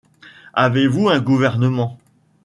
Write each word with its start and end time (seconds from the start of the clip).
Avez-vous 0.55 1.09
un 1.11 1.19
gouvernement 1.21 1.99